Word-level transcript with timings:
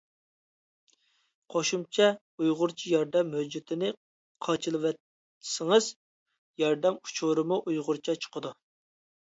قوشۇمچە: 1.55 2.07
ئۇيغۇرچە 2.45 2.89
ياردەم 2.93 3.29
ھۆججىتىنى 3.35 3.93
قاچىلىۋەتسىڭىز 4.47 5.93
ياردەم 6.65 7.01
ئۇچۇرىمۇ 7.07 7.63
ئۇيغۇرچە 7.69 8.21
چىقىدۇ. 8.27 8.57